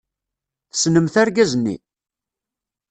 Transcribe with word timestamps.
Tessnemt 0.71 1.15
argaz-nni? 1.21 1.77